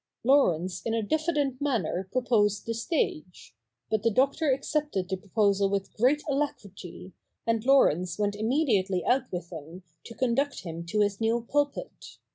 Laurence 0.23 0.81
in 0.81 0.95
a 0.95 1.03
diffi 1.03 1.31
dent 1.35 1.61
manner 1.61 2.09
proposed 2.11 2.65
the 2.65 2.73
stage; 2.73 3.53
but 3.91 4.01
the 4.01 4.09
Doctor 4.09 4.51
accepted 4.51 5.07
the 5.07 5.15
proposal 5.15 5.69
with 5.69 5.93
great 5.95 6.23
alacrity, 6.27 7.13
and 7.45 7.63
Laurence 7.65 8.17
went 8.17 8.35
im 8.35 8.49
mediately 8.49 9.05
out 9.05 9.31
with 9.31 9.51
him 9.51 9.83
to 10.03 10.15
conduct 10.15 10.61
him 10.61 10.83
to 10.87 11.01
his 11.01 11.21
new 11.21 11.45
pulpit. 11.47 12.17